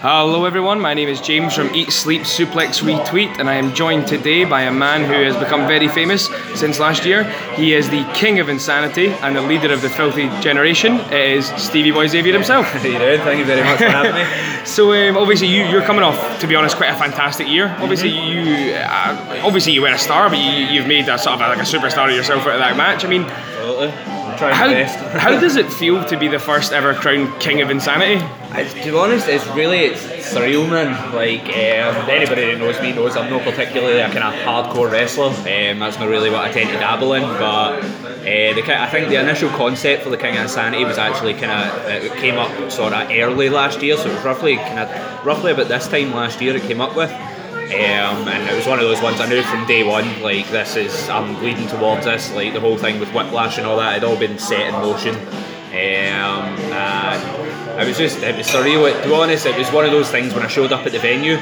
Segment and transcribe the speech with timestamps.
[0.00, 0.80] Hello, everyone.
[0.80, 4.62] My name is James from Eat, Sleep, Suplex, Retweet, and I am joined today by
[4.62, 7.24] a man who has become very famous since last year.
[7.56, 11.00] He is the king of insanity and the leader of the filthy generation.
[11.10, 12.66] It is Stevie Boy Xavier himself.
[12.66, 13.20] How you doing?
[13.22, 14.64] Thank you very much for having me.
[14.64, 17.74] so, um, obviously, you, are coming off, to be honest, quite a fantastic year.
[17.80, 18.68] Obviously, mm-hmm.
[18.68, 21.48] you uh, obviously you were a star, but you, have made a sort of a,
[21.48, 23.04] like a superstar of yourself out of that match.
[23.04, 24.84] I mean, absolutely how,
[25.18, 28.24] how does it feel to be the first ever crowned king of insanity?
[28.50, 30.00] I, to be honest, it's really it's
[30.32, 31.14] surreal, man.
[31.14, 35.26] Like um, anybody that knows me knows I'm not particularly a kind of hardcore wrestler.
[35.26, 37.22] Um, that's not really what I tend to dabble in.
[37.22, 41.34] But uh, the, I think the initial concept for the King of Insanity was actually
[41.34, 44.78] kind of it came up sort of early last year, so it was roughly kind
[44.78, 47.10] of roughly about this time last year it came up with.
[47.68, 50.74] Um, and it was one of those ones I knew from day one, like this
[50.76, 54.04] is I'm leading towards this, like the whole thing with Whiplash and all that had
[54.04, 55.14] all been set in motion.
[55.14, 58.90] Um, and it was just it was surreal.
[59.02, 60.98] To be honest, it was one of those things when I showed up at the
[60.98, 61.36] venue.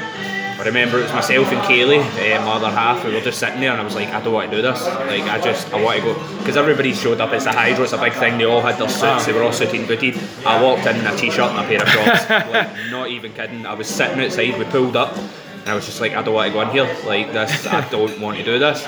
[0.57, 3.05] I remember it was myself and Kaylee, uh, my other half.
[3.05, 4.83] We were just sitting there, and I was like, I don't want to do this.
[4.85, 7.31] Like, I just, I want to go because everybody showed up.
[7.31, 8.39] It's a hydro, it's a big thing.
[8.39, 9.27] They all had their suits.
[9.27, 10.19] They were all suited and booted.
[10.45, 12.29] I walked in in a t-shirt and a pair of shorts.
[12.51, 13.67] like, not even kidding.
[13.67, 14.57] I was sitting outside.
[14.57, 15.15] We pulled up,
[15.67, 16.85] and I was just like, I don't want to go in here.
[17.05, 18.87] Like this, I don't want to do this.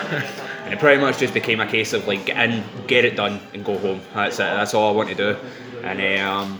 [0.63, 3.41] And it pretty much just became a case of like get in, get it done,
[3.53, 3.99] and go home.
[4.13, 4.43] That's it.
[4.43, 5.37] That's all I want to do.
[5.83, 6.57] And um,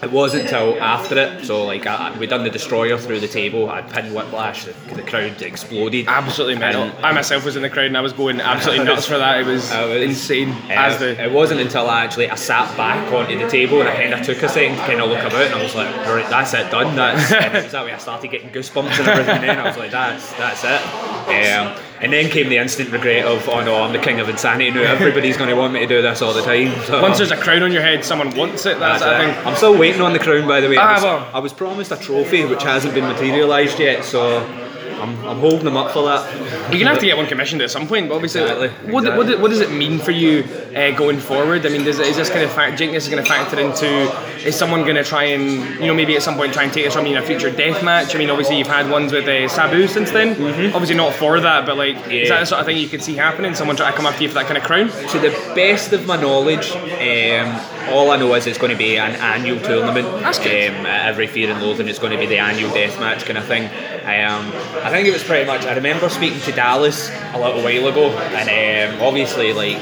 [0.00, 3.68] it wasn't until after it, so like I, we done the destroyer through the table.
[3.68, 6.06] I'd pinned Whiplash, the, the crowd exploded.
[6.06, 6.92] Absolutely mental.
[7.04, 9.40] I myself was in the crowd and I was going absolutely nuts for that.
[9.40, 10.50] It was, was insane.
[10.50, 13.88] Uh, as the it wasn't until I actually I sat back onto the table and
[13.88, 15.94] I kind of took a second to kind of look about and I was like,
[16.06, 16.94] right, that's it, done.
[16.94, 17.28] That's
[17.72, 19.40] that way I started getting goosebumps and everything.
[19.40, 20.80] Then I was like, that's that's it.
[21.28, 24.70] Um, and then came the instant regret of, oh no, I'm the king of insanity
[24.70, 24.82] now.
[24.82, 26.72] Everybody's going to want me to do this all the time.
[26.84, 28.78] So, Once there's a crown on your head, someone wants it.
[28.78, 29.46] That's, that's it.
[29.46, 30.76] I'm still waiting on the crown, by the way.
[30.76, 31.30] Ah, I was, well.
[31.34, 34.38] I was promised a trophy which hasn't been materialised yet, so
[35.00, 36.24] I'm, I'm holding them up for that.
[36.70, 39.34] You're gonna have to get one commissioned at some point, but obviously, exactly, what, exactly.
[39.34, 41.64] What, what, does it mean for you uh, going forward?
[41.66, 42.78] I mean, does, is this going to fact?
[42.78, 43.86] Do you think this is going to factor into?
[44.46, 46.84] Is someone going to try and you know maybe at some point try and take
[46.84, 48.14] this from you in a future death match?
[48.14, 50.34] I mean, obviously you've had ones with uh, Sabu since then.
[50.34, 50.74] Mm-hmm.
[50.74, 52.22] Obviously not for that, but like, yeah.
[52.22, 53.54] is that the sort of thing you could see happening?
[53.54, 54.88] Someone try to come after you for that kind of crown?
[54.88, 58.98] To the best of my knowledge, um, all I know is it's going to be
[58.98, 60.06] an annual tournament.
[60.20, 60.70] That's good.
[60.70, 63.46] Um, every Fear and Loathing, it's going to be the annual death match kind of
[63.46, 63.64] thing.
[63.64, 64.52] Um,
[64.82, 65.64] I think it was pretty much.
[65.64, 69.78] I remember speaking to Dallas a little while ago, and um, obviously, like,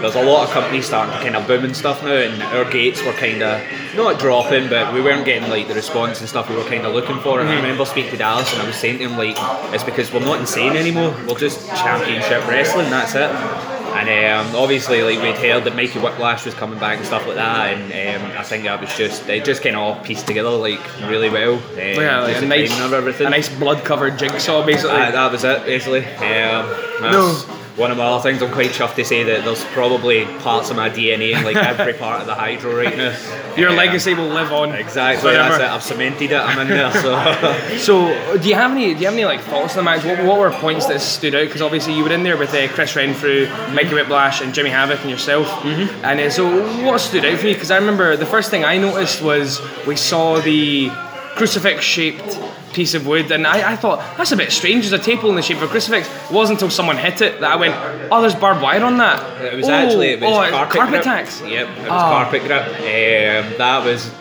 [0.00, 2.70] there's a lot of companies starting to kind of boom and stuff now, and our
[2.70, 3.62] gates were kind of
[3.96, 6.94] not dropping, but we weren't getting like the response and stuff we were kind of
[6.94, 7.40] looking for.
[7.40, 7.58] And mm-hmm.
[7.58, 9.36] I remember speaking to Dallas, and I was saying to him like,
[9.74, 11.14] it's because we're not insane anymore.
[11.26, 12.90] We're just championship wrestling.
[12.90, 13.73] That's it.
[13.94, 17.36] And um, obviously, like we'd heard that Mikey Whiplash was coming back and stuff like
[17.36, 20.50] that, and um, I think that was just it just kind of all pieced together
[20.50, 21.54] like really well.
[21.54, 24.90] Um, yeah, like a nice, a nice blood-covered jigsaw, basically.
[24.90, 26.04] Uh, that was it, basically.
[26.16, 26.66] Um,
[27.00, 30.70] no one of my other things I'm quite chuffed to say that there's probably parts
[30.70, 33.54] of my DNA in like every part of the hydro right now.
[33.56, 34.72] Your um, legacy will live on.
[34.74, 35.32] Exactly.
[35.32, 35.62] That's it.
[35.62, 36.36] I've cemented it.
[36.36, 36.92] I'm in there.
[36.92, 37.76] So.
[37.78, 38.94] so do you have any?
[38.94, 40.04] Do you have any like thoughts on the match?
[40.04, 41.46] What, what were points that stood out?
[41.46, 45.00] Because obviously you were in there with uh, Chris Renfrew, Mikey Whiplash, and Jimmy Havoc,
[45.00, 45.48] and yourself.
[45.48, 46.04] Mm-hmm.
[46.04, 47.54] And uh, so what stood out for you?
[47.54, 50.90] Because I remember the first thing I noticed was we saw the
[51.34, 52.38] crucifix shaped
[52.74, 54.88] piece of wood, and I, I thought that's a bit strange.
[54.88, 56.08] There's a table in the shape of a crucifix.
[56.08, 57.74] It wasn't until someone hit it that I went,
[58.12, 60.92] "Oh, there's barbed wire on that." It was oh, actually it was oh, carpet, carpet
[60.92, 61.04] grip.
[61.04, 61.40] tacks.
[61.40, 61.88] Yep, it was oh.
[61.88, 62.66] carpet grip.
[62.66, 64.12] Um, that was.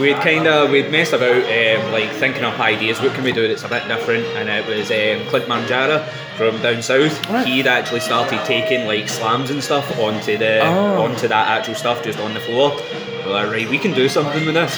[0.00, 3.00] We'd kind of we'd messed about um, like thinking up ideas.
[3.00, 4.24] What can we do that's a bit different?
[4.34, 7.30] And it was um, Clint Margera from down south.
[7.30, 7.46] Right.
[7.46, 11.04] He'd actually started taking like slams and stuff onto the oh.
[11.04, 12.76] onto that actual stuff just on the floor.
[13.24, 14.76] We're like, right, we can do something with this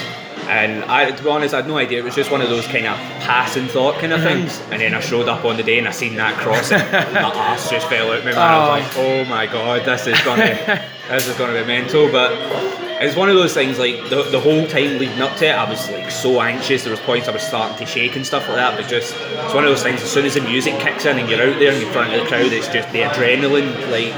[0.48, 1.98] And I, to be honest, I had no idea.
[1.98, 4.46] It was just one of those kind of passing thought kind of Mm-hmm.
[4.48, 4.60] things.
[4.70, 6.82] And then I showed up on the day and I seen that cross, and
[7.14, 8.24] my ass just fell out.
[8.24, 10.54] My man, I was like, "Oh my god, this is gonna,
[11.08, 12.32] this is gonna be mental." But
[13.02, 13.78] it's one of those things.
[13.78, 16.84] Like the, the whole time leading up to it, I was like so anxious.
[16.84, 18.78] There was points I was starting to shake and stuff like that.
[18.78, 20.02] But just it's one of those things.
[20.02, 22.12] As soon as the music kicks in and you're out there and you're in front
[22.14, 23.90] of the crowd, it's just the adrenaline.
[23.90, 24.12] Like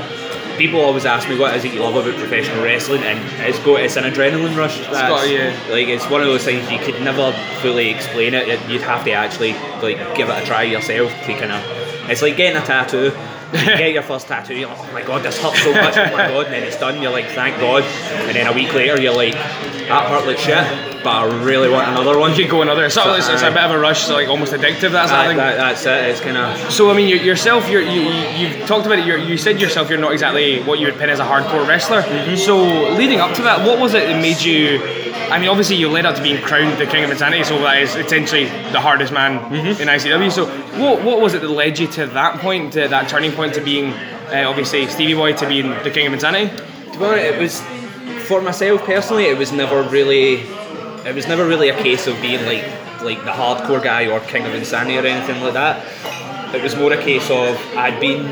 [0.56, 3.18] people always ask me what is it you love about professional wrestling, and
[3.48, 4.78] it's got it's an adrenaline rush.
[4.80, 5.56] That's, got- yeah.
[5.70, 8.48] Like it's one of those things you could never fully explain it.
[8.48, 12.10] It- You'd have to actually like give it a try yourself to kind of.
[12.10, 13.12] It's like getting a tattoo.
[13.52, 16.04] You get your first tattoo, you're like, oh my god, this hurts so much, oh
[16.16, 17.82] my god, and then it's done, you're like, thank god.
[17.84, 21.88] And then a week later, you're like, that hurt like shit, but I really want
[21.88, 22.34] another one.
[22.34, 22.84] You go another.
[22.86, 24.90] It's, sort of- it's, it's a bit of a rush, so like almost addictive.
[24.90, 25.38] That's That- I think.
[25.38, 26.72] that- that's it, it's kind of.
[26.72, 29.06] So I mean, you, yourself, you're, you you- you've talked about it.
[29.06, 32.02] You're, you said yourself you're not exactly what you would pin as a hardcore wrestler.
[32.02, 32.34] Mm-hmm.
[32.36, 32.56] So
[32.94, 35.05] leading up to that, what was it that made you?
[35.30, 37.82] I mean, obviously you led up to being crowned the King of Insanity, so that
[37.82, 40.30] is essentially the hardest man in ICW.
[40.30, 40.46] So
[40.80, 43.60] what what was it that led you to that point, to that turning point, to
[43.60, 43.92] being
[44.32, 46.54] uh, obviously Stevie Boy to being the King of Insanity?
[46.92, 47.60] To be honest, it was
[48.26, 49.24] for myself personally.
[49.24, 50.42] It was never really,
[51.04, 52.64] it was never really a case of being like
[53.02, 55.84] like the hardcore guy or king of insanity or anything like that.
[56.54, 58.24] It was more a case of I'd been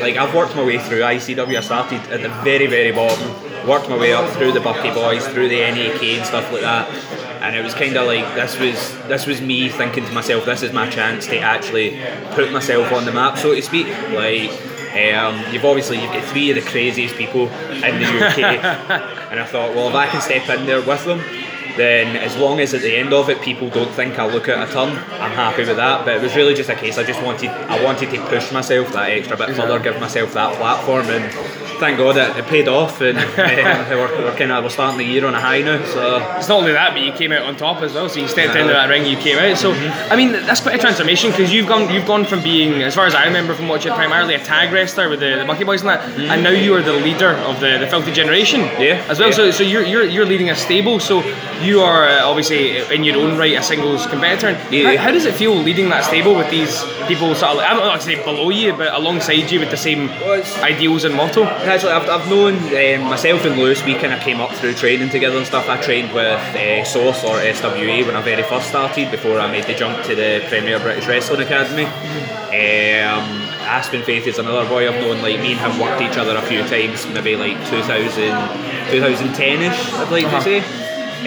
[0.00, 1.56] like I've worked my way through ICW.
[1.56, 3.28] I started at the very very bottom,
[3.66, 6.88] worked my way up through the Bucky Boys, through the NAK and stuff like that.
[7.42, 10.62] And it was kind of like this was this was me thinking to myself, this
[10.62, 12.00] is my chance to actually
[12.32, 13.86] put myself on the map, so to speak.
[14.10, 14.50] Like
[14.90, 18.38] um, you've obviously you've got three of the craziest people in the UK,
[19.30, 21.20] and I thought, well, if I can step in there with them,
[21.76, 24.68] then as long as at the end of it people don't think I look at
[24.68, 26.04] a turn, I'm happy with that.
[26.04, 28.92] But it was really just a case I just wanted I wanted to push myself
[28.92, 33.00] that extra bit further, give myself that platform, and thank God it, it paid off,
[33.00, 35.84] and um, we're, we're kind of we're starting the year on a high now.
[35.86, 38.08] So It's not only that, but you came out on top as well.
[38.08, 39.58] So you stepped into that ring, you came out.
[39.58, 42.94] So I mean, that's quite a transformation because you've gone you've gone from being, as
[42.94, 45.80] far as I remember from watching, primarily a tag wrestler with the, the Bucky Boys
[45.82, 48.60] and that, and now you are the leader of the, the Filthy Generation.
[48.78, 49.30] Yeah, As well.
[49.30, 49.34] yeah.
[49.34, 51.00] So so you're, you're you're leading a stable.
[51.00, 51.22] So
[51.60, 54.48] you are uh, obviously in your own right a singles competitor.
[54.48, 54.96] And Yeah.
[54.96, 57.84] How, how does it feel leading that stable with these people sort of I'm not
[57.84, 61.44] going to say below you, but alongside you with the same Well, ideals and motto?
[61.70, 63.84] Actually, I've, I've known um, myself and Lewis.
[63.84, 65.68] We kind of came up through training together and stuff.
[65.68, 69.62] I trained with uh, Source or SWA when I very first started before I made
[69.64, 71.84] the jump to the Premier British Wrestling Academy.
[71.84, 73.22] Um,
[73.62, 75.22] Aspen Faith is another boy I've known.
[75.22, 78.10] Like me and him worked each other a few times, maybe like 2000,
[78.90, 79.92] 2010ish.
[79.94, 80.89] I'd like to say.
[81.20, 81.26] Um,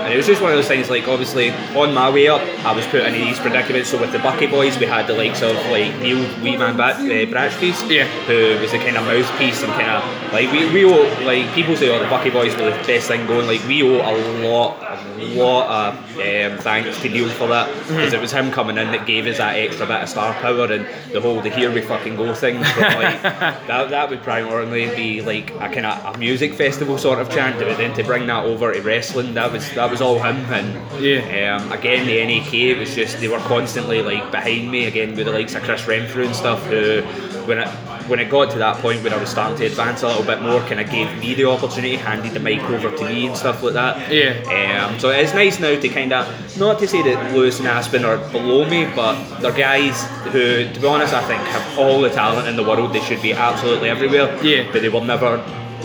[0.00, 0.88] and it was just one of those things.
[0.90, 3.90] Like obviously, on my way up, I was put into these predicaments.
[3.90, 7.30] So with the Bucky Boys, we had the likes of like Neil Weeman Bat- uh,
[7.30, 8.06] Bratchfeast, Yeah.
[8.26, 11.76] who was the kind of mouthpiece and kind of like we, we owe like people
[11.76, 14.14] say oh the Bucky Boys were the best thing going like we owe a
[14.46, 18.78] lot a lot of um, thanks to Neil for that because it was him coming
[18.78, 21.70] in that gave us that extra bit of star power and the whole the here
[21.72, 26.14] we fucking go thing but like that, that would primarily be like a kind of
[26.14, 29.52] a music festival sort of chant but then to bring that over to wrestling that
[29.52, 31.56] was that was all him and Yeah.
[31.56, 35.26] um, again, the NAK, it was just they were constantly like behind me again with
[35.26, 36.64] the likes of Chris Renfrew and stuff.
[36.66, 37.02] Who,
[37.46, 37.68] when it
[38.08, 40.42] when it got to that point where I was starting to advance a little bit
[40.42, 43.62] more, kind of gave me the opportunity, handed the mic over to me and stuff
[43.62, 44.12] like that.
[44.12, 44.84] Yeah.
[44.88, 46.26] Um, so it's nice now to kind of
[46.58, 50.80] not to say that Lewis and Aspen are below me, but they're guys who, to
[50.80, 52.92] be honest, I think have all the talent in the world.
[52.92, 54.36] They should be absolutely everywhere.
[54.44, 54.70] Yeah.
[54.72, 55.38] But they will never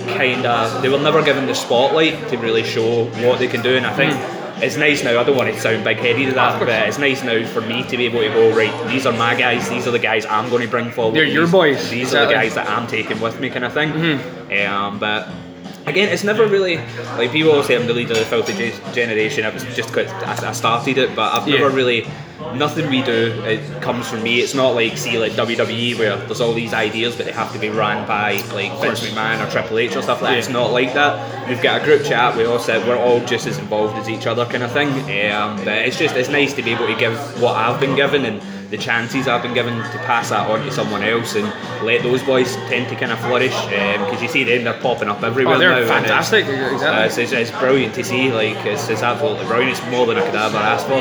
[0.06, 3.76] kind of they were never given the spotlight to really show what they can do
[3.78, 4.14] and I think
[4.64, 7.24] it's nice now I don't want to sound big headed to that but it's nice
[7.24, 9.92] now for me to be able to go right these are my guys these are
[9.92, 11.16] the guys I'm going to bring forward.
[11.16, 13.92] They're your boys, these are the guys that I'm taking with me kind of thing
[14.68, 15.28] um, but
[15.88, 16.78] Again, it's never really
[17.18, 19.46] like people always say I'm the leader of the filthy Ge- generation.
[19.46, 21.60] It was just because I I started it, but I've Yeah.
[21.60, 22.08] never really
[22.54, 24.40] nothing we do it comes from me.
[24.40, 27.60] It's not like see like WWE where there's all these ideas, but they have to
[27.60, 30.40] be ran by like Vince McMahon or Triple H or stuff like that.
[30.40, 31.48] It's not like that.
[31.48, 32.36] We've got a group chat.
[32.36, 34.90] We all said we're all just as involved as each other, kind of thing.
[35.32, 38.26] Um, but it's just it's nice to be able to give what I've been given
[38.26, 38.42] and
[38.76, 41.46] the chances I've been given to pass that on to someone else and
[41.86, 45.24] let those boys tend to kind of flourish because you see them they're popping up
[45.24, 46.86] everywhere Oh, they're now, and it's- fantastic, exactly.
[46.88, 49.72] uh, it's, it's, it's brilliant to see like it's, it's absolutely brilliant.
[49.78, 51.00] It's more than I could ever ask for.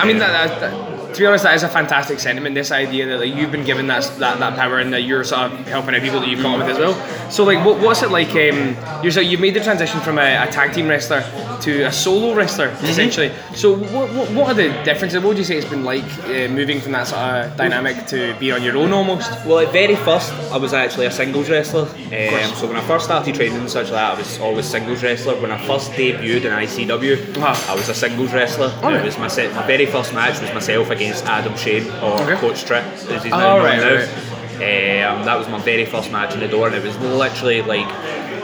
[0.00, 2.54] I mean, that, that, that to be honest, that is a fantastic sentiment.
[2.54, 5.52] This idea that like, you've been given that, that that power and that you're sort
[5.52, 7.30] of helping out people that you've come up with as well.
[7.30, 8.30] So like, what, what's it like?
[8.30, 11.22] Um, you're so you've made the transition from a, a tag team wrestler
[11.62, 13.32] to a solo wrestler essentially.
[13.54, 15.20] So what, what, what are the differences?
[15.22, 18.34] What would you say it's been like uh, moving from that sort of dynamic to
[18.40, 19.30] be on your own almost?
[19.46, 21.82] Well, at very first, I was actually a singles wrestler.
[21.82, 24.70] Um, so when I first started training and such like that, I was always a
[24.70, 25.40] singles wrestler.
[25.40, 27.72] When I first debuted in ICW, Uh-huh.
[27.72, 28.72] I was a singles wrestler.
[28.82, 32.36] It was my set, my very first match was myself against Adam Shame or Okay.
[32.36, 33.94] Coach Trik, as he's Oh, now known right, now.
[33.96, 35.02] right.
[35.18, 37.88] Um, that was my very first match in the door, and it was literally like.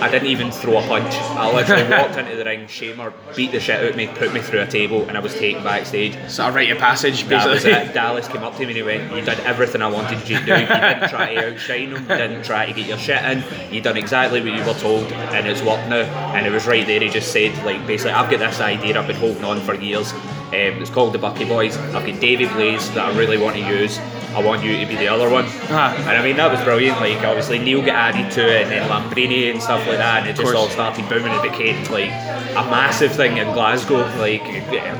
[0.00, 1.12] I didn't even throw a punch.
[1.14, 4.40] I literally walked into the ring, Shamer beat the shit out of me, put me
[4.40, 6.16] through a table, and I was taken backstage.
[6.30, 7.92] So I rite of passage, That was it.
[7.92, 10.44] Dallas came up to me and he went, You did everything I wanted you to
[10.44, 10.52] do.
[10.52, 13.42] You didn't try to outshine him, you didn't try to get your shit in.
[13.72, 16.04] You done exactly what you were told and it's worked now.
[16.34, 19.06] And it was right there, he just said, like basically I've got this idea I've
[19.06, 20.12] been holding on for years.
[20.12, 21.76] Um, it's called the Bucky Boys.
[21.76, 23.98] I've got Blaze that I really want to use.
[24.34, 25.46] I want you to be the other one.
[25.70, 25.96] Ah.
[25.96, 27.00] And I mean that was brilliant.
[27.00, 30.28] Like obviously Neil got added to it and then Lambrini and stuff like that and
[30.30, 31.32] it just all started booming.
[31.32, 34.06] It became like a massive thing in Glasgow.
[34.18, 34.44] Like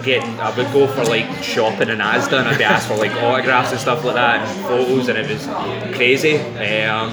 [0.02, 3.12] getting, I would go for like shopping in Asda and I'd be asked for like
[3.22, 5.46] autographs and stuff like that and photos, and it was
[5.94, 6.36] crazy.
[6.38, 7.12] Um,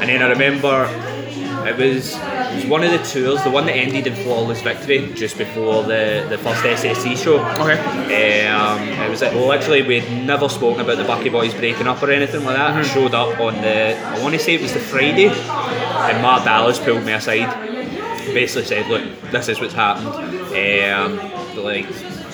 [0.00, 0.86] and then I remember
[1.66, 2.14] it was
[2.50, 5.82] it was one of the tours, the one that ended in flawless victory just before
[5.82, 7.38] the the first SSC show.
[7.60, 7.78] Okay.
[8.48, 12.44] Um, it was literally we'd never spoken about the Bucky Boys breaking up or anything
[12.44, 12.76] like that.
[12.76, 16.44] I showed up on the I want to say it was the Friday, and Mark
[16.44, 17.48] Dallas pulled me aside,
[18.32, 20.08] basically said, "Look, this is what's happened.
[20.08, 21.18] Um,
[21.56, 21.86] like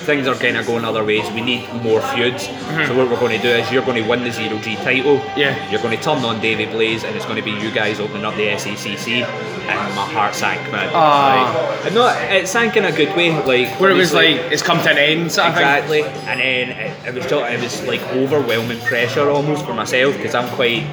[0.04, 1.28] things are kind of going other ways.
[1.32, 2.46] We need more feuds.
[2.86, 5.16] So what we're going to do is you're going to win the Zero G title.
[5.36, 5.54] Yeah.
[5.70, 8.24] You're going to turn on Davey Blaze, and it's going to be you guys opening
[8.24, 9.22] up the SECC.
[9.22, 10.90] And my heart sank, man.
[10.92, 11.80] Ah.
[11.82, 13.30] Like, no, it sank in a good way.
[13.32, 15.62] Like Where it was like, it's come to an end, sort of thing.
[15.62, 20.16] Exactly, and then it, it was just, it was like overwhelming pressure almost for myself
[20.16, 20.86] because I'm quite.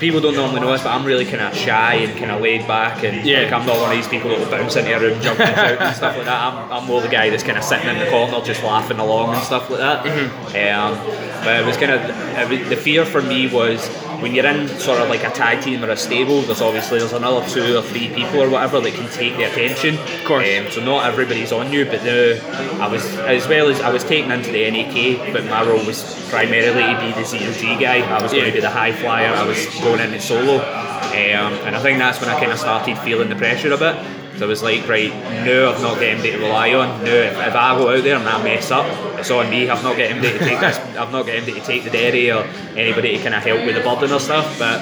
[0.00, 2.66] People don't normally know this, but I'm really kind of shy and kind of laid
[2.66, 3.42] back, and Yeah.
[3.42, 5.54] like I'm not one of these people that will bounce into a room, jump and
[5.54, 6.42] shout and stuff like that.
[6.54, 9.34] I'm, I'm more the guy that's kind of sitting in the corner, just laughing along
[9.34, 10.06] and stuff like that.
[10.06, 10.96] Um,
[11.44, 13.86] but it was kind of the fear for me was
[14.20, 16.42] when you're in sort of like a tag team or a stable.
[16.42, 19.98] There's obviously there's another two or three people or whatever that can take the attention.
[19.98, 20.46] Of course.
[20.46, 22.40] Um, so not everybody's on you, but the
[22.80, 26.28] I was as well as I was taken into the NAK, but my role was
[26.30, 28.00] primarily to be the zero G guy.
[28.00, 29.34] I was going to be the high flyer.
[29.34, 32.98] I was going into solo, um, and I think that's when I kind of started
[32.98, 34.19] feeling the pressure a bit.
[34.40, 35.10] So I was like, right,
[35.44, 37.04] no, I've not got anybody to rely on.
[37.04, 38.86] No, if, if I go out there and I mess up,
[39.18, 39.68] it's on me.
[39.68, 40.78] I've not got anybody to take this.
[40.78, 42.44] I've not got anybody to take the dairy or
[42.74, 44.58] anybody to kind of help with the burden or stuff.
[44.58, 44.80] But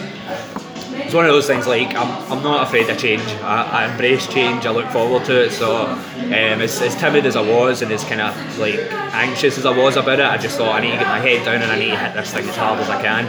[1.09, 3.23] it's one of those things like I'm, I'm not afraid of change.
[3.41, 4.67] I, I embrace change.
[4.67, 5.53] I look forward to it.
[5.53, 5.99] So um,
[6.29, 8.79] as, as timid as I was and as kind of like
[9.15, 11.47] anxious as I was about it, I just thought I need to get my head
[11.47, 13.25] down and I need to hit this thing as hard as I can.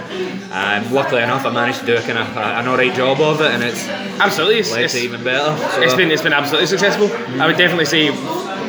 [0.51, 3.49] And luckily enough, I managed to do a kind of an alright job of it,
[3.49, 3.87] and it's
[4.19, 4.59] Absolutely.
[4.59, 5.55] It's, it's, even better.
[5.71, 5.81] So.
[5.81, 7.07] it's been it's been absolutely successful.
[7.41, 8.07] I would definitely say,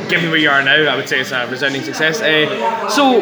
[0.08, 2.20] given where you are now, I would say it's a resounding success.
[2.20, 3.20] Uh, so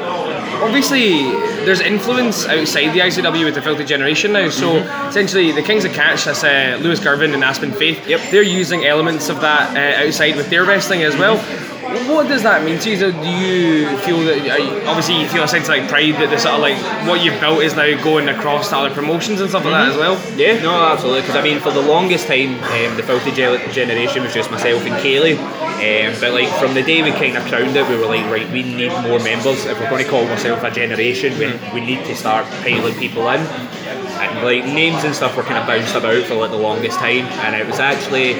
[0.62, 1.22] obviously,
[1.64, 4.48] there's influence outside the ICW with the Filthy Generation now.
[4.50, 4.76] So
[5.08, 8.06] essentially, the Kings of Catch, that's uh, Lewis Girvan and Aspen Faith.
[8.06, 8.30] Yep.
[8.30, 11.38] They're using elements of that uh, outside with their wrestling as well.
[12.06, 12.96] What does that mean to you?
[12.98, 16.38] Do you feel that you- obviously you feel a sense of like pride that the
[16.38, 16.76] sort of like
[17.08, 19.96] what you've built is now going across to other promotions and stuff like that as
[19.96, 20.20] well?
[20.36, 21.22] Yeah, no, absolutely.
[21.22, 24.94] Because I mean, for the longest time, um, the Filthy Generation was just myself and
[24.96, 25.36] Kaylee.
[25.78, 28.50] Um, but like from the day we kind of crowned it, we were like, right,
[28.50, 29.64] we need more members.
[29.64, 33.28] If we're going to call ourselves a generation, we, we need to start piling people
[33.28, 33.40] in.
[33.40, 37.26] And like names and stuff were kind of bounced about for like the longest time,
[37.46, 38.34] and it was actually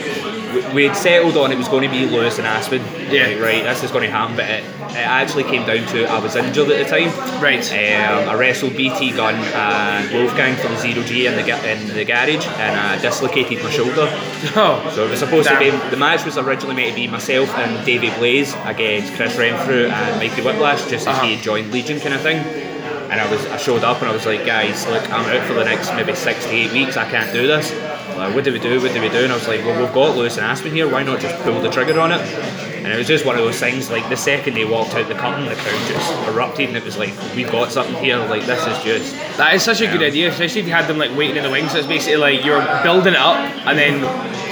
[0.75, 2.83] we- had settled on it was going to be Lewis and Aspen.
[3.11, 3.27] Yeah.
[3.29, 4.37] Like, right, this is going to happen.
[4.37, 7.09] But it, it actually came down to I was injured at the time.
[7.43, 7.65] Right.
[7.73, 12.47] Um, I wrestled BT Gun and Wolfgang the Zero G in the in the garage,
[12.47, 14.09] and I dislocated my shoulder.
[14.57, 15.63] Oh, So it was supposed Damn.
[15.63, 19.37] to be the match was originally meant to be myself and Davey Blaze against Chris
[19.37, 21.25] Renfrew and Mikey Whiplash, just as Uh-huh.
[21.27, 22.37] he had joined Legion kind of thing.
[23.11, 25.55] And I was I showed up and I was like, guys, look, I'm out for
[25.55, 26.97] the next maybe six to eight weeks.
[26.97, 27.71] I can't do this.
[28.19, 28.81] Like, what do we do?
[28.81, 29.19] What do we do?
[29.19, 30.91] And I was like, well, we've got Lewis and Aspen here.
[30.91, 32.21] Why not just pull the trigger on it?
[32.21, 33.91] And it was just one of those things.
[33.91, 36.97] Like the second they walked out the curtain, the crowd just erupted, and it was
[36.97, 38.19] like, we've got something here.
[38.19, 40.99] Like this is just That is such a good idea, especially if you had them
[40.99, 41.73] like waiting in the wings.
[41.73, 44.03] So it's basically like you're building it up, and then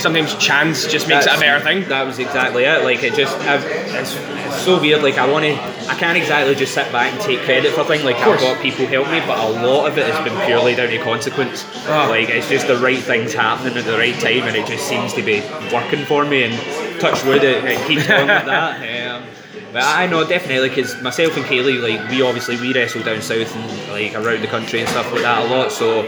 [0.00, 1.88] sometimes chance just makes it a better thing.
[1.88, 2.84] That was exactly it.
[2.84, 5.02] Like it just, I've, it's, it's so weird.
[5.02, 5.52] Like I want to,
[5.90, 8.04] I can't exactly just sit back and take credit for things.
[8.04, 10.88] Like I've got people help me, but a lot of it has been purely down
[10.88, 11.64] to consequence.
[11.86, 12.06] Ah.
[12.08, 15.12] Like it's just the right things happening at the right time, and it just seems
[15.14, 15.40] to be
[15.72, 16.44] working for me.
[16.44, 18.76] And touch wood, it, it keeps going like that.
[19.16, 19.24] Um,
[19.72, 23.54] But I know definitely because myself and Kaylee, like we obviously we wrestle down south
[23.54, 25.70] and like around the country and stuff like that a lot.
[25.70, 26.02] So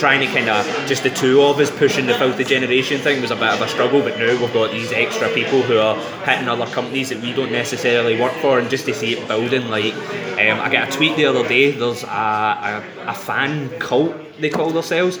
[0.00, 3.30] trying to kind of just the two of us pushing the filthy generation thing was
[3.30, 4.00] a bit of a struggle.
[4.00, 7.52] But now we've got these extra people who are hitting other companies that we don't
[7.52, 9.68] necessarily work for, and just to see it building.
[9.68, 11.70] Like um, I got a tweet the other day.
[11.72, 15.18] There's a, a, a fan cult they call themselves.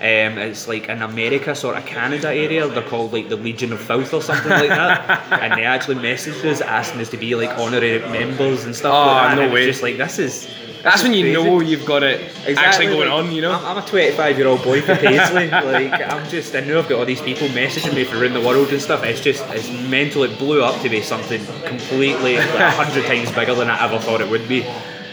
[0.00, 2.66] Um, it's like in America, sort of Canada area.
[2.66, 5.30] They're called like the Legion of Filth or something like that.
[5.42, 9.06] and they actually messaged us asking us to be like honorary members and stuff Oh,
[9.12, 9.34] like that.
[9.36, 9.66] no and it was way.
[9.66, 10.48] just like this is.
[10.82, 11.32] That's when you crazy.
[11.32, 13.52] know you've got it actually going like, on, you know?
[13.52, 15.48] I'm, I'm a 25 year old boy from Paisley.
[15.50, 18.40] like, I'm just, I know I've got all these people messaging me from around the
[18.40, 19.04] world and stuff.
[19.04, 20.24] It's just, it's mental.
[20.24, 23.98] It blew up to be something completely, like, a hundred times bigger than I ever
[23.98, 24.66] thought it would be.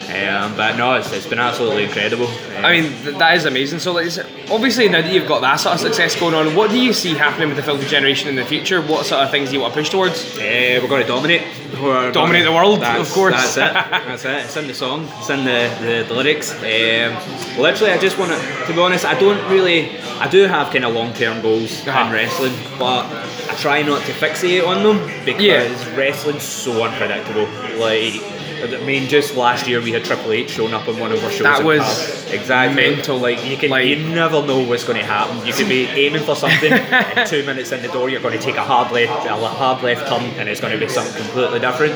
[0.10, 2.25] Um, but no, it's, it's been absolutely incredible.
[2.58, 3.78] Um, I mean, th- that is amazing.
[3.80, 4.08] So, like,
[4.50, 7.13] obviously, now that you've got that sort of success going on, what do you see
[7.13, 8.82] happening with the filthy generation in the future?
[8.82, 10.36] What sort of things do you want to push towards?
[10.38, 11.44] Uh, we're going to dominate.
[11.80, 13.34] We're Dominate gonna- the world, of course.
[13.36, 13.74] That's it.
[13.74, 14.46] That's it.
[14.46, 15.08] It's in the song.
[15.20, 16.51] It's in the, the, the lyrics.
[16.54, 18.66] Um, literally, I just want to.
[18.66, 19.98] To be honest, I don't really.
[20.20, 22.08] I do have kind of long term goals Uh-huh.
[22.08, 25.96] in wrestling, but I try not to fixate on them because Yeah.
[25.96, 27.48] wrestling's so unpredictable.
[27.78, 28.38] Like.
[28.63, 31.30] I mean, just last year we had Triple H showing up on one of our
[31.32, 31.44] shows.
[31.44, 32.32] That was Paris.
[32.32, 33.18] exactly mental.
[33.18, 35.46] Like you can, Like- you never know what's going to happen.
[35.46, 38.44] You could be aiming for something, and two minutes in the door, you're going to
[38.44, 41.60] take a hard left, a hard left turn, and it's going to be something completely
[41.60, 41.96] different.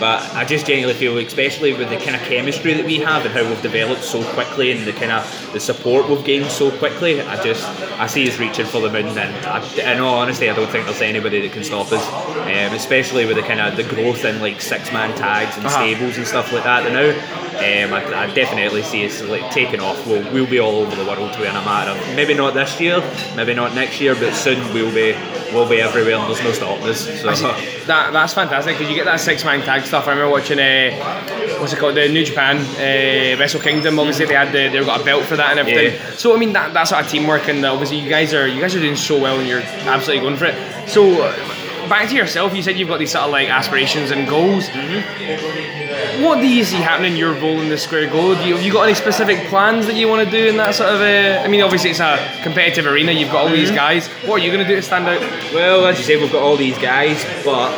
[0.00, 3.32] But I just genuinely feel, especially with the kind of chemistry that we have and
[3.32, 7.20] how we've developed so quickly, and the kind of the support we've gained so quickly,
[7.20, 7.64] I just
[8.00, 9.06] I see us reaching for the moon.
[9.16, 12.04] And I, in all honesty, I don't think there's anybody that can stop us.
[12.44, 15.78] Um, especially with the kind of the growth in like six man tags and Uh-huh.
[15.94, 16.90] Stables and stuff like that.
[16.92, 17.10] Now,
[17.54, 20.06] um, I, I definitely see us like taking off.
[20.06, 23.00] We'll, we'll be all over the world in a matter of maybe not this year,
[23.36, 25.12] maybe not next year, but soon we'll be
[25.52, 26.16] we'll be everywhere.
[26.16, 27.00] and There's no stopping us.
[27.20, 27.32] So.
[27.86, 30.06] That that's fantastic because you get that six man tag stuff.
[30.06, 33.98] I remember watching uh, what's it called, the New Japan uh, Wrestle Kingdom.
[33.98, 35.92] Obviously, they had the, they've got a belt for that and everything.
[35.94, 36.10] Yeah.
[36.16, 38.74] So I mean, that, that sort of teamwork and obviously you guys are you guys
[38.74, 40.88] are doing so well and you're absolutely going for it.
[40.88, 41.22] So.
[41.22, 44.70] uh, Back to yourself, you said you've got these sort of like aspirations and goals.
[46.22, 48.34] What do you see happening your role in the square go?
[48.34, 50.74] Do you, have you got any specific plans that you want to do in that
[50.74, 51.00] sort of?
[51.00, 53.12] Uh, I mean, obviously it's a competitive arena.
[53.12, 54.08] You've got all these guys.
[54.26, 55.20] What are you going to do to stand out?
[55.52, 57.72] Well, as you say, we've got all these guys, but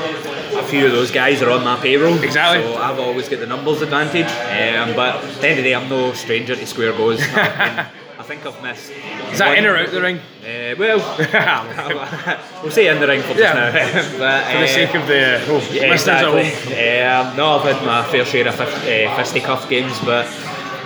[0.54, 2.22] a few of those guys are on my payroll.
[2.22, 2.62] Exactly.
[2.64, 4.26] So I've always got the numbers advantage.
[4.26, 7.20] Um, but at the end of the day, I'm no stranger to square goals.
[8.26, 8.90] I've been- I think I've missed.
[9.32, 10.18] Is that one- in or out the ring?
[10.42, 10.98] Uh, well,
[12.62, 13.54] we'll say in the ring for just Yeah.
[13.54, 13.72] now.
[14.18, 17.30] but, For the uh, sake of the oh, yeah, listeners at home.
[17.30, 20.26] Um, no, I've had my fair share of uh, fisticuff games, but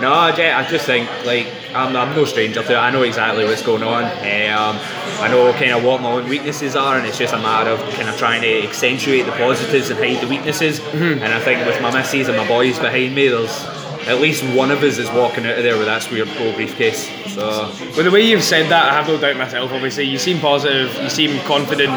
[0.01, 2.75] no, I I just think like I'm, I'm no stranger to it.
[2.75, 4.03] I know exactly what's going on.
[4.03, 4.79] Um,
[5.21, 7.79] I know kind of what my own weaknesses are, and it's just a matter of
[7.93, 10.79] kind of trying to accentuate the positives and hide the weaknesses.
[10.79, 11.23] Mm-hmm.
[11.23, 13.63] And I think with my missus and my boys behind me, there's
[14.07, 17.07] at least one of us is walking out of there with that square gold briefcase.
[17.33, 19.71] So Well, the way you've said that, I have no doubt myself.
[19.71, 21.91] Obviously, you seem positive, you seem confident.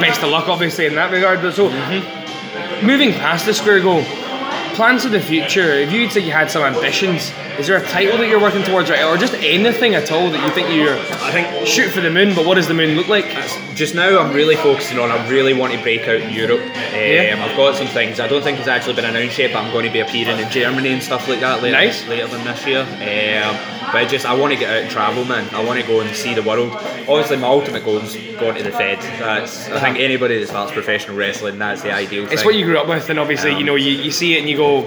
[0.00, 1.42] Best of luck, obviously, in that regard.
[1.42, 2.86] But so, mm-hmm.
[2.86, 4.02] moving past the square go,
[4.74, 5.72] plans for the future.
[5.72, 8.90] If you'd say you had some ambitions, is there a title that you're working towards,
[8.90, 12.00] right, now, or just anything at all that you think you're I think shoot for
[12.00, 12.34] the moon?
[12.34, 13.26] But what does the moon look like?
[13.74, 16.60] just now I'm really focusing on I really want to break out in Europe.
[16.60, 17.44] Um, Yeah.
[17.46, 18.18] I've got some things.
[18.20, 20.50] I don't think it's actually been announced yet, but I'm going to be appearing in
[20.50, 22.06] Germany and stuff like that later, Nice.
[22.08, 22.80] later than this year.
[22.82, 25.52] Um, but I just I want to get out and travel, man.
[25.54, 26.70] I want to go and see the world.
[26.72, 28.98] Obviously, my ultimate goal is going to the Fed.
[29.20, 32.24] That's I think anybody that starts professional wrestling, that's the ideal.
[32.24, 32.44] It's thing.
[32.44, 34.56] what you grew up with, and obviously, you know, you, you see it and you
[34.56, 34.82] go,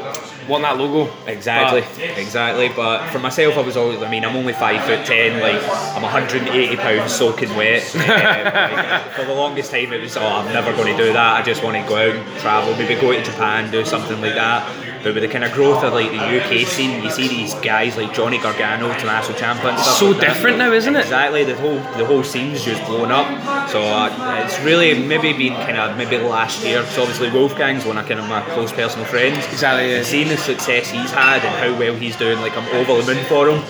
[0.48, 1.12] want that logo.
[1.28, 2.70] Exactly, But- exactly.
[2.70, 4.02] But for myself, I was always.
[4.02, 5.40] I mean, I'm only five foot ten.
[5.42, 5.62] Like
[5.96, 7.84] I'm 180 pounds soaking wet.
[8.10, 10.18] Um, like, for the longest time, it was.
[10.18, 11.40] Oh, I'm never going to do that.
[11.40, 12.76] I just want to go out and travel.
[12.76, 14.68] Maybe go to Japan, do something like that.
[15.04, 17.96] But with the kind of growth of like the UK scene, you see these guys
[17.96, 19.98] like Johnny Gargano, Tommaso Ciampa, and stuff.
[19.98, 20.34] so like that.
[20.34, 21.00] different now, isn't it?
[21.00, 21.44] Exactly.
[21.46, 23.28] The whole the whole scene's just blown up.
[23.70, 26.86] So uh, it's really maybe been kind of maybe last year.
[26.88, 29.38] So obviously Wolfgang's one of kind of my close personal friends.
[29.48, 30.04] Exactly, yeah.
[30.04, 33.24] Seeing the success he's had and how well he's doing, like I'm over the moon
[33.26, 33.62] for him.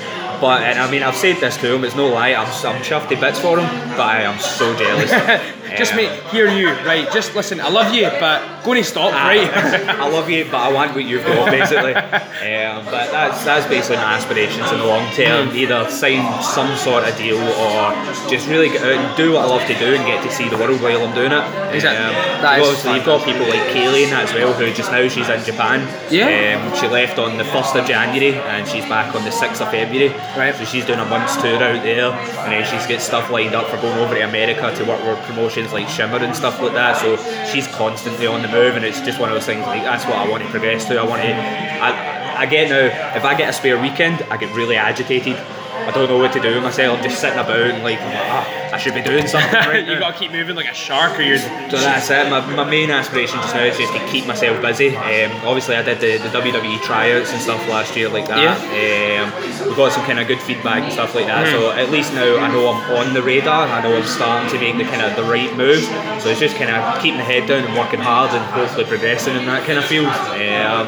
[0.42, 1.84] But and I mean I've said this to him.
[1.84, 2.34] It's no lie.
[2.34, 3.68] I'm I'm chuffed to bits for him.
[3.92, 5.12] But I am so jealous.
[5.78, 7.12] Just me, hear you, right?
[7.12, 9.50] Just listen, I love you, but going to stop, Ah, right?
[10.00, 11.94] I love you, but I want what you've got, basically.
[11.96, 15.50] um, but that's that's basically my aspirations in the long term.
[15.56, 17.92] Either sign some sort of deal or
[18.30, 20.50] just really get out and do what I love to do and get to see
[20.50, 21.46] the world while I'm doing it.
[21.76, 22.06] Exactly.
[22.06, 24.92] Um, That is obviously, you've got people like Kaylee in that as well, who just
[24.92, 25.82] now she's in Japan.
[26.12, 26.60] Yeah.
[26.60, 29.70] Um, she left on the 1st of January and she's back on the 6th of
[29.72, 30.10] February.
[30.38, 30.56] Right.
[30.56, 33.68] So she's doing a month's tour out there and then she's got stuff lined up
[33.68, 36.98] for going over to America to work with promotion like Shimmer and stuff like that.
[36.98, 37.18] So
[37.52, 39.66] she's constantly on the move, and it's just one of those things.
[39.66, 40.98] Like that's what I want to progress to.
[40.98, 41.34] I want to.
[41.34, 43.16] I, I get now.
[43.16, 45.38] If I get a spare weekend, I get really agitated.
[45.88, 46.98] I don't know what to do with myself.
[46.98, 50.14] I'm just sitting about and like, ah, I should be doing something right you got
[50.14, 51.38] to keep moving like a shark, or you're.
[51.40, 52.30] So that's it.
[52.30, 54.96] My, my main aspiration just now is just to keep myself busy.
[54.96, 58.40] Um, obviously, I did the, the WWE tryouts and stuff last year like that.
[58.70, 61.48] Um, we got some kind of good feedback and stuff like that.
[61.52, 63.68] So at least now I know I'm on the radar.
[63.68, 65.88] I know I'm starting to make the kind of the right moves.
[66.24, 69.36] So it's just kind of keeping the head down and working hard and hopefully progressing
[69.36, 70.08] in that kind of field.
[70.08, 70.88] Um,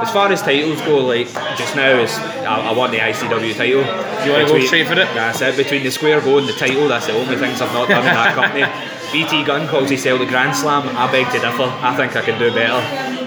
[0.00, 3.84] as far as titles go, like just now, is I, I want the ICW title.
[3.84, 5.08] Do you wanna go straight for it?
[5.14, 5.56] That's it.
[5.56, 8.14] Between the square go and the title, that's the only things I've not done in
[8.14, 8.64] that company.
[9.12, 10.88] BT Gun calls himself the Grand Slam.
[10.96, 11.64] I beg to differ.
[11.64, 12.78] I think I can do better.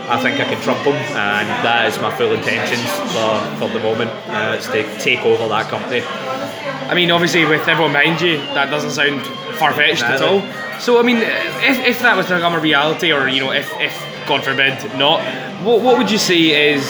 [0.09, 3.79] I think I can trump him, and that is my full intentions for, for the
[3.79, 4.11] moment.
[4.27, 6.01] Uh, it's to take over that company.
[6.03, 9.25] I mean, obviously, with everyone behind you, that doesn't sound
[9.57, 10.41] far fetched at all.
[10.79, 13.71] So, I mean, if, if that was to become a reality, or you know, if,
[13.79, 15.21] if God forbid not,
[15.63, 16.85] what, what would you say is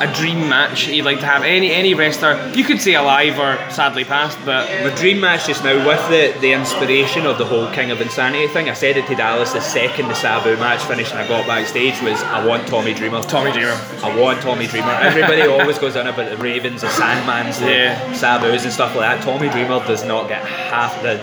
[0.00, 1.42] a dream match you'd like to have?
[1.42, 5.64] Any any wrestler, you could say alive or sadly passed, but My dream match just
[5.64, 9.06] now, with the, the inspiration of the whole King of Insanity thing, I said it
[9.08, 12.68] to Dallas the second the Sabu match finished and I got backstage was I want
[12.68, 13.22] Tommy Dreamer.
[13.22, 13.76] Tommy Dreamer.
[14.04, 14.92] I want Tommy Dreamer.
[15.02, 18.12] Everybody always goes on about the Ravens, the Sandmans, the Yeah.
[18.12, 19.24] Sabus and stuff like that.
[19.24, 21.16] Tommy Dreamer does not get half the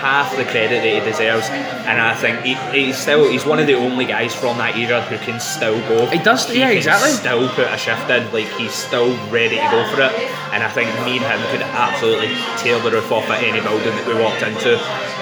[0.00, 3.66] half the credit that he deserves, and I think he, he's still he's one of
[3.66, 6.06] the only guys from that era who can still go.
[6.06, 7.10] He does- yeah, can exactly.
[7.10, 10.12] Still put a shift in, like he's still ready to go for it,
[10.52, 12.28] and I think me and him could absolutely
[12.58, 14.74] tear the roof off at any building that we walked into.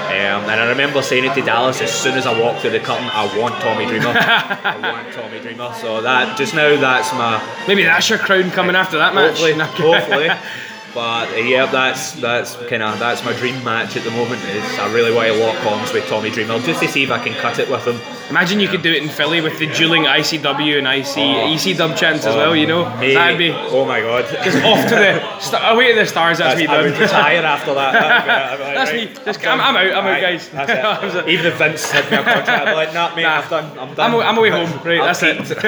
[0.02, 2.80] Um, and I remember saying it to Dallas as soon as I walked through the
[2.80, 4.08] curtain, I want Tommy Dreamer.
[4.16, 5.72] I want Tommy Dreamer.
[5.80, 9.38] So that just now that's my maybe that's your crown coming after that match.
[9.38, 10.28] hopefully, hopefully.
[10.94, 14.42] But uh, yeah, that's that's kind of that's my dream match at the moment.
[14.44, 17.22] Is I really want to lock arms with Tommy Dreamer just to see if I
[17.22, 17.98] can cut it with him.
[18.30, 21.52] Imagine you could do it in Philly with the dueling ICW and IC Oh.
[21.52, 22.56] EC dub chants as well.
[22.56, 24.24] You know, Mate, that'd be oh my god.
[24.42, 26.38] just off to the st- away to the stars.
[26.38, 26.90] That's, me I done.
[26.90, 27.92] would retire after that.
[27.92, 29.24] That'd be- uh, be That's right, me.
[29.24, 29.86] Just, I'm, I'm out.
[29.86, 30.48] I'm out, Right, guys.
[30.48, 31.28] That's it.
[31.28, 33.38] Even if Vince had me a contract, I'd be like, nah, mate, Nah.
[33.38, 33.78] I've done.
[33.78, 34.14] I'm I'm, done.
[34.14, 34.62] a- I'm away home.
[34.86, 35.38] Right, I've that's it.
[35.38, 35.62] peaked.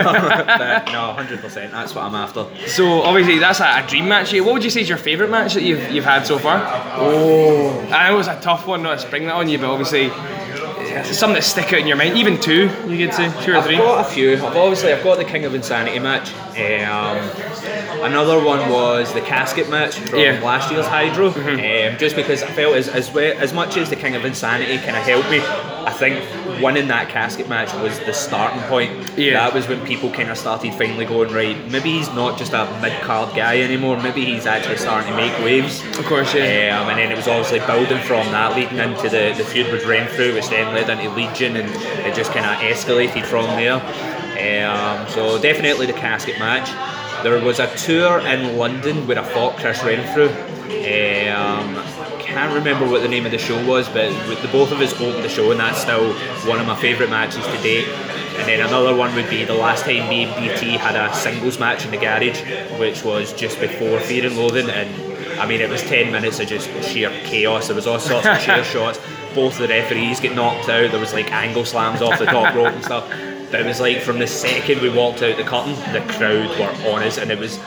[0.93, 1.73] No, hundred percent.
[1.73, 2.47] That's what I'm after.
[2.67, 4.33] So obviously that's a, a dream match.
[4.33, 6.61] What would you say is your favourite match that you've, you've had so far?
[6.97, 10.09] Oh, I know it's a tough one not to spring that on you, but obviously
[11.00, 12.16] it's something that stick out in your mind.
[12.16, 13.76] Even two, you could say two or I've three.
[13.76, 14.35] got a few.
[14.35, 16.33] I've obviously I've got the King of Insanity match.
[16.57, 20.35] Um, another one was the casket match from Yeah.
[20.37, 20.44] Mm-hmm.
[20.44, 21.28] last year's Hydro.
[21.28, 24.96] Um, just because I felt as as, as much as the King of Insanity kind
[24.96, 25.38] of helped me,
[25.87, 26.16] I think
[26.62, 29.16] winning that casket match was the starting point.
[29.18, 29.35] Yeah.
[29.35, 31.57] That was when people kind of started finally going right.
[31.70, 34.01] Maybe he's not just a mid card guy anymore.
[34.01, 35.85] Maybe he's actually starting to make waves.
[35.99, 36.81] Of course, yeah.
[36.81, 39.85] Um, and then it was obviously building from that, leading into the, the feud with
[39.85, 41.68] Renfrew, which then led into Legion, and
[42.07, 43.81] it just kind of escalated from there.
[44.35, 46.68] Um, so definitely the casket match.
[47.23, 50.29] There was a tour in London where I fought Chris Renfrew.
[50.29, 51.77] Um,
[52.35, 54.11] can't remember what the name of the show was, but
[54.42, 56.12] the both of us opened the show, and that's still
[56.49, 57.88] one of my favourite matches to date.
[58.37, 61.61] And then another one would be the last time me and BT had a singles
[61.61, 62.42] match in the garage,
[62.81, 66.49] which was just before Fear and Loathing, and I mean it was 10 minutes of
[66.49, 67.68] just sheer chaos.
[67.68, 68.99] There was all sorts of chair shots.
[69.35, 70.90] Both the referees get knocked out.
[70.90, 73.09] There was like angle slams off the top rope and stuff.
[73.51, 76.90] But it was like from the second we walked out the curtain, the crowd were
[76.90, 77.61] on us, and it was.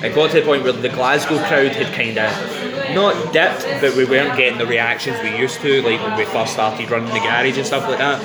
[0.00, 2.30] It got to the point where the Glasgow crowd had kind of
[2.94, 6.52] not dipped, but we weren't getting the reactions we used to, like when we first
[6.52, 8.22] started running the garage and stuff like that.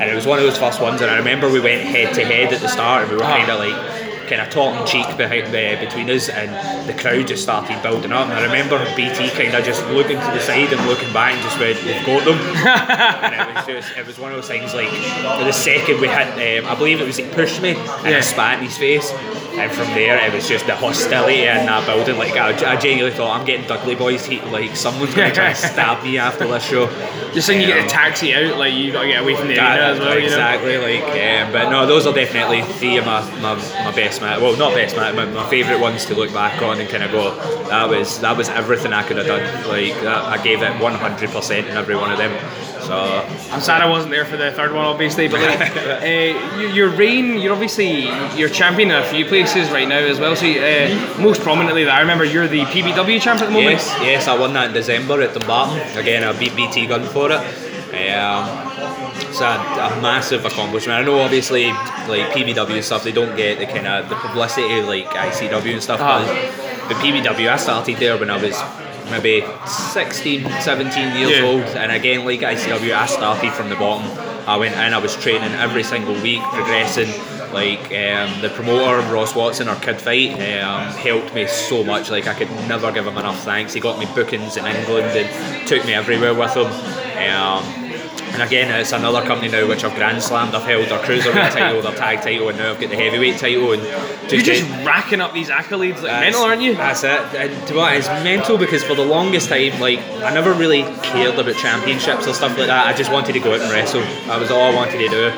[0.00, 2.24] And it was one of those first ones, and I remember we went head to
[2.24, 3.36] head at the start, and we were ah.
[3.36, 3.97] kind of like
[4.28, 6.50] kind of talking cheek behind uh, between us, and
[6.88, 8.28] the crowd just started building up.
[8.28, 11.42] And I remember BT kind of just looking to the side and looking back, and
[11.42, 12.38] just went, "We've got them."
[12.68, 16.62] and it was just, it was one of those things like the second we hit,
[16.64, 18.18] um, I believe it was he pushed me and Yeah.
[18.18, 19.10] I spat in his face.
[19.58, 22.16] And from there, it was just the hostility in that building.
[22.16, 24.44] Like I, I genuinely thought, I'm getting Dudley Boys heat.
[24.44, 26.86] Like someone's going to try and stab me after this show.
[27.32, 29.48] Just saying you get Um, a taxi out, like you got to get away from
[29.48, 30.14] the that- arena as well.
[30.14, 30.26] You know.
[30.26, 34.40] exactly, like, um, but no, those are definitely three of my, my, my best match.
[34.40, 37.10] Well, not best match, my, my favourite ones to look back on and kind of
[37.10, 37.34] go.
[37.68, 39.68] That was that was everything I could have done.
[39.68, 42.32] Like that, I gave it 100% in every one of them.
[42.88, 42.96] So
[43.52, 45.28] I'm sad I wasn't there for the third one, obviously.
[45.28, 49.98] But like, uh, your reign, you're obviously you're champion in a few places right now
[49.98, 50.34] as well.
[50.34, 53.76] So uh, most prominently, I remember you're the PBW champ at the moment.
[53.76, 55.98] yes, yes, I won that in December at the Dumbarton.
[55.98, 57.40] Again, I beat BT Gun for it.
[57.88, 58.67] Um,
[59.20, 60.98] it's a, a massive accomplishment.
[61.00, 65.06] I know, obviously, like PBW stuff, they don't get the kind of the publicity like
[65.06, 66.00] ICW and stuff.
[66.00, 66.24] Ah.
[66.88, 68.56] But, but PBW, I started there when I was
[69.10, 71.44] maybe 16, 17 years Yeah.
[71.46, 74.06] old, and again, like ICW, I started from the bottom.
[74.48, 77.08] I went in, I was training every single week, progressing.
[77.52, 82.10] Like um, the promoter Ross Watson or Kid Fight um, helped me so much.
[82.10, 83.72] Like I could never give him enough thanks.
[83.72, 86.66] He got me bookings in England and took me everywhere with him.
[86.66, 87.77] Um,
[88.22, 90.54] and again, it's another company now which I've grand slammed.
[90.54, 93.72] I've held their cruiserweight title, their tag title, and now I've got the heavyweight title.
[93.72, 96.74] And just You're just get- racking up these accolades like that's- mental, aren't you?
[96.74, 97.20] That's it.
[97.34, 100.82] And to be honest, it's mental because for the longest time, like I never really
[101.02, 102.86] cared about championships or stuff like that.
[102.86, 104.02] I just wanted to go out and wrestle.
[104.26, 105.28] That was all I wanted to do.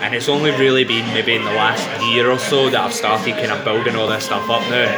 [0.00, 3.34] And it's only really been maybe in the last year or so that I've started
[3.34, 4.88] kind of building all this stuff up now.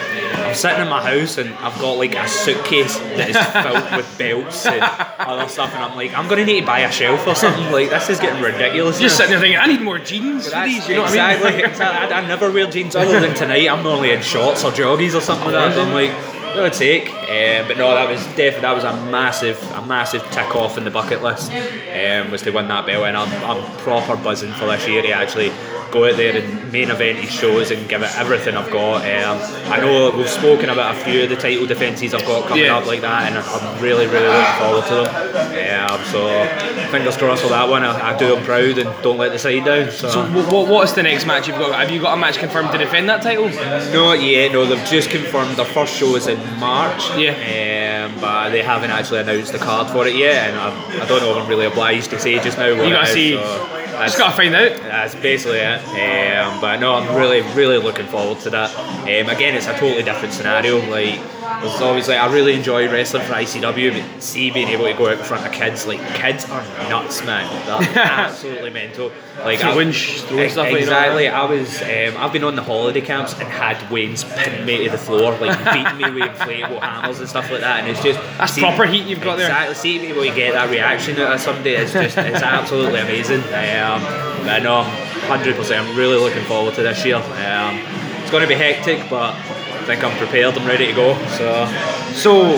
[0.53, 4.19] I'm sitting in my house and I've got like a suitcase that is filled with
[4.19, 7.35] belts and other stuff, and I'm like, I'm gonna need to buy a shelf or
[7.35, 7.73] something.
[7.73, 9.01] Like this is getting ridiculous.
[9.01, 9.25] Just now.
[9.25, 10.87] sitting there thinking, I need more jeans for these.
[10.87, 11.65] You know exactly, what I mean?
[11.65, 12.15] exactly.
[12.15, 13.67] I, I never wear jeans other than tonight.
[13.67, 15.79] I'm normally in shorts or joggies or something like that.
[15.79, 16.12] I'm like,
[16.55, 17.09] no take.
[17.09, 20.85] Um, but no, that was definitely that was a massive, a massive tick off in
[20.85, 21.51] the bucket list.
[21.51, 25.12] Um, was to win that belt, and I'm, I'm proper buzzing for this year to
[25.12, 25.51] actually
[25.92, 29.02] go out there and main event these shows and give it everything I've got.
[29.02, 29.38] Um,
[29.70, 32.78] I know we've spoken about a few of the title defences I've got coming Yeah.
[32.78, 35.90] up like that, and I'm really, really looking forward to them.
[35.92, 37.83] Um, so fingers crossed for that one.
[37.85, 39.90] I, I do them proud and don't let the side down.
[39.92, 40.09] So
[40.50, 41.74] what, what's the next match you've got?
[41.78, 43.48] Have you got a match confirmed to defend that title?
[43.92, 44.52] Not yet.
[44.52, 47.02] No, they've just confirmed their first show is in March.
[47.18, 48.07] Yeah.
[48.09, 51.20] Um, but they haven't actually announced the card for it yet, and I, I don't
[51.20, 53.33] know if I'm really obliged to say just now what You gotta see.
[53.35, 54.76] so I just gotta find out.
[54.83, 55.81] That's basically it.
[55.88, 58.74] Um, but no, I'm really, really looking forward to that.
[58.76, 60.78] Um, again, it's a totally different scenario.
[60.90, 61.20] Like,
[61.64, 65.09] it's always like I really enjoy wrestling for ICW, but see being able to go
[65.09, 67.48] out in front of kids, like kids are nuts, man.
[67.66, 69.12] They're absolutely mental.
[69.38, 71.29] Like I- Throwing sh- throwing stuff like exactly.
[71.29, 74.90] I was, um, I've been on the holiday camps and had weans pin me to
[74.90, 78.18] the floor, like beating me with inflatable hammers and stuff like that, and it's just
[78.38, 79.46] That's proper heat you've got there.
[79.46, 79.75] Exactly.
[79.75, 83.40] See to get that reaction out of somebody is just it's absolutely amazing.
[83.42, 84.03] Um,
[84.44, 85.87] but no, hundred percent.
[85.88, 87.16] I'm really looking forward to this year.
[87.16, 87.79] Um,
[88.20, 89.35] it's going to be hectic, but
[89.83, 90.57] I think I'm prepared.
[90.57, 91.27] I'm ready to go.
[91.38, 91.66] So
[92.14, 92.57] So,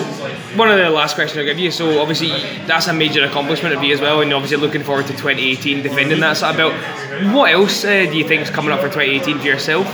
[0.56, 1.70] one of the last questions I'll give you.
[1.70, 2.28] So, obviously,
[2.66, 6.20] that's a major accomplishment of you as well, and obviously looking forward to 2018 defending
[6.20, 7.34] that sort of belt.
[7.34, 9.86] What else uh, do you think is coming up for 2018 for yourself?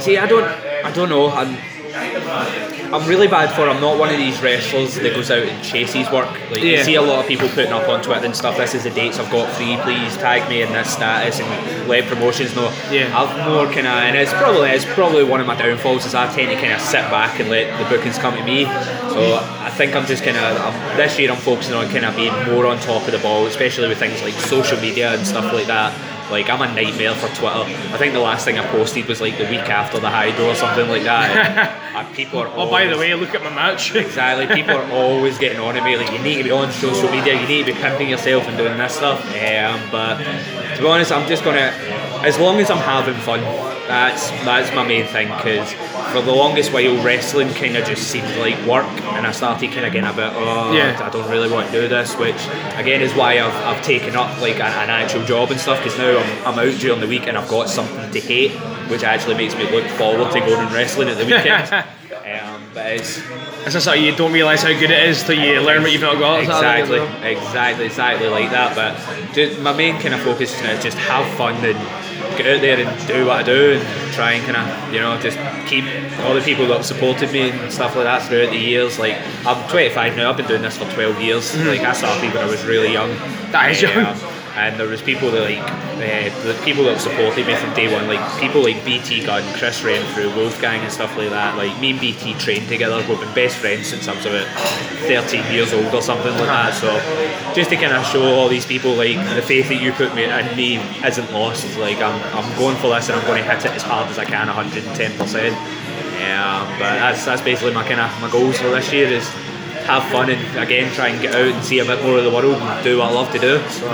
[0.00, 1.28] See, I don't, I don't know.
[1.30, 1.58] I'm,
[1.94, 3.68] I'm really bad for.
[3.68, 6.28] I'm not one of these wrestlers that goes out and chases work.
[6.50, 8.56] Like you see a lot of people putting up on Twitter and stuff.
[8.56, 9.76] This is the dates I've got free.
[9.78, 12.72] Please tag me in this status and let promotions know.
[12.90, 13.16] Yeah.
[13.16, 16.32] I've more kind of, and it's probably it's probably one of my downfalls is I
[16.34, 18.64] tend to kind of sit back and let the bookings come to me.
[18.64, 22.34] So I think I'm just kind of this year I'm focusing on kind of being
[22.46, 25.66] more on top of the ball, especially with things like social media and stuff like
[25.66, 25.92] that.
[26.30, 27.64] Like I'm a nightmare for Twitter.
[27.94, 30.54] I think the last thing I posted was like the week after the Hydro or
[30.54, 31.80] something like that.
[31.94, 32.48] And, uh, people are.
[32.54, 33.94] Oh, by the way, look at my match.
[34.04, 34.46] Exactly.
[34.54, 35.96] People are always getting on at me.
[35.96, 37.40] Like you need to be on social media.
[37.40, 39.20] You need to be pimping yourself and doing this stuff.
[39.24, 40.18] Um, but
[40.76, 41.72] to be honest, I'm just gonna,
[42.22, 43.40] as long as I'm having fun,
[43.86, 45.28] that's that's my main thing.
[45.28, 45.72] Because
[46.14, 49.84] for the longest while, wrestling kind of just seemed like work, and I started kind
[49.84, 50.96] of getting a bit, oh, Yeah.
[51.02, 52.14] I don't really want to do this.
[52.16, 52.40] Which
[52.76, 55.82] again is why I've, I've taken up like an, an actual job and stuff.
[55.82, 58.52] Because now I'm, I'm out during the week and I've got something to hate,
[58.88, 61.72] which actually makes me look forward to going and wrestling at the weekend.
[61.72, 63.20] um, but it's
[63.64, 66.00] It's just like you don't realise how good it is till you learn what you've
[66.00, 66.44] not got.
[66.44, 68.76] sort of thing as Exactly, exactly, exactly like that.
[68.76, 72.03] But just, my main kind of focus now is just have fun and
[72.36, 75.18] get out there and do what I do and try and kind of, you know,
[75.20, 75.84] just keep
[76.20, 78.98] all the people that have supported me and stuff like that throughout the years.
[78.98, 79.16] Like,
[79.46, 81.56] I'm 25 now, I've been doing this for 12 years.
[81.66, 83.10] Like, I started when I was really young.
[83.10, 83.52] Mm-hmm.
[83.52, 84.06] That is young.
[84.06, 87.92] Um, and there was people that like uh, the people that supported me from day
[87.92, 91.56] one, like people like BT Gun, Chris Renfrew, Wolfgang, and stuff like that.
[91.56, 92.96] Like me and BT trained together.
[93.08, 94.46] We've been best friends since I was about
[95.08, 96.74] 13 years old or something like that.
[96.74, 96.94] So
[97.54, 100.24] just to kind of show all these people like the faith that you put me
[100.24, 101.64] in me isn't lost.
[101.64, 104.08] It's like I'm, I'm going for this and I'm going to hit it as hard
[104.08, 105.54] as I can, 110 percent.
[106.18, 109.28] Yeah, but that's that's basically my kind of my goals for this year is
[109.84, 112.30] have fun and again try and get out and see a bit more of the
[112.30, 113.58] world and do what I love to do.
[113.68, 113.88] So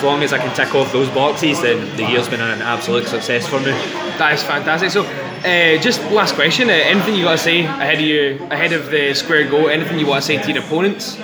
[0.00, 3.06] as long as I can tick off those boxes, then the year's been an absolute
[3.06, 3.72] success for me.
[4.16, 4.90] That is fantastic.
[4.90, 8.72] So, uh, just last question: uh, anything you got to say ahead of you, ahead
[8.72, 9.66] of the square go?
[9.66, 11.18] Anything you want to say to your opponents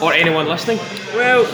[0.00, 0.78] or anyone listening?
[1.14, 1.44] Well,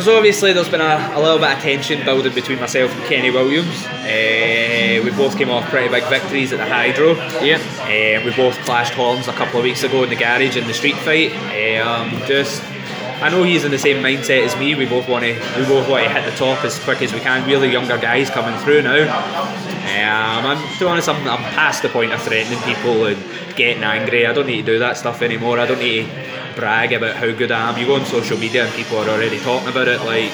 [0.00, 3.30] there's obviously there's been a, a little bit of tension building between myself and Kenny
[3.30, 3.84] Williams.
[3.84, 7.12] Uh, we both came off pretty big victories at the Hydro.
[7.44, 7.60] Yeah.
[7.82, 10.72] Uh, we both clashed horns a couple of weeks ago in the garage in the
[10.72, 11.32] street fight.
[11.76, 12.62] Um, just
[13.20, 14.74] I know he's in the same mindset as me.
[14.74, 17.20] We both want to we both want to hit the top as quick as we
[17.20, 17.46] can.
[17.46, 19.02] We're the younger guys coming through now.
[19.02, 23.22] Um, I'm to be honest, I'm, I'm past the point of threatening people and
[23.54, 24.26] getting angry.
[24.26, 25.58] I don't need to do that stuff anymore.
[25.58, 27.78] I don't need to brag about how good I am.
[27.78, 30.00] You go on social media and people are already talking about it.
[30.02, 30.32] Like,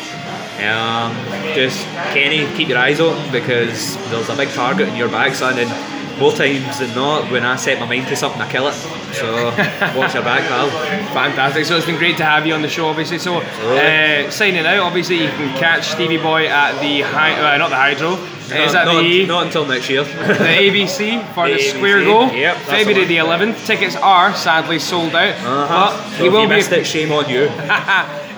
[0.63, 1.15] um,
[1.55, 5.59] just Kenny, keep your eyes open because there's a big target in your back, son.
[5.59, 8.75] And more times than not, when I set my mind to something, I kill it.
[9.15, 9.47] So
[9.99, 10.69] watch your back, pal.
[11.13, 11.65] Fantastic.
[11.67, 13.19] So it's been great to have you on the show, obviously.
[13.19, 17.69] So uh, signing out, obviously you can catch Stevie Boy at the Hy- uh, not
[17.71, 18.13] the Hydro.
[18.47, 20.05] Is that not, the not until next year.
[20.05, 23.67] the ABC for the, The Square ABC, Go, yep, February the the 11th.
[23.67, 25.67] Tickets are sadly sold out, Uh-huh.
[25.91, 27.49] but So he will you be missed it, shame on you.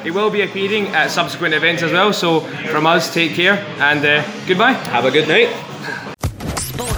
[0.03, 2.13] he will be appearing at subsequent events as well.
[2.15, 4.73] So from us, take care and uh, goodbye.
[4.73, 5.49] Have a good night.